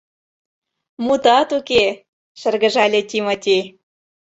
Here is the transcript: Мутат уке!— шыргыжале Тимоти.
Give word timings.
Мутат 1.05 1.49
уке!— 1.57 1.85
шыргыжале 2.39 3.01
Тимоти. 3.09 3.57